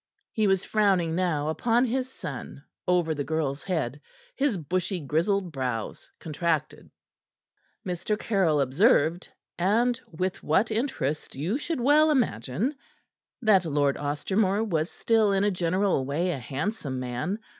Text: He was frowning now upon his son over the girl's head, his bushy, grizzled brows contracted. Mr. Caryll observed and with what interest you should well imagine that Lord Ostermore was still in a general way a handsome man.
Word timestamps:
He 0.31 0.47
was 0.47 0.65
frowning 0.65 1.13
now 1.13 1.49
upon 1.49 1.85
his 1.85 2.11
son 2.11 2.63
over 2.87 3.13
the 3.13 3.23
girl's 3.23 3.61
head, 3.61 4.01
his 4.35 4.57
bushy, 4.57 4.99
grizzled 4.99 5.51
brows 5.51 6.09
contracted. 6.19 6.89
Mr. 7.85 8.17
Caryll 8.17 8.61
observed 8.61 9.29
and 9.59 10.01
with 10.07 10.41
what 10.41 10.71
interest 10.71 11.35
you 11.35 11.55
should 11.59 11.79
well 11.79 12.09
imagine 12.09 12.73
that 13.43 13.63
Lord 13.63 13.95
Ostermore 13.95 14.63
was 14.67 14.89
still 14.89 15.31
in 15.33 15.43
a 15.43 15.51
general 15.51 16.03
way 16.03 16.31
a 16.31 16.39
handsome 16.39 16.99
man. 16.99 17.37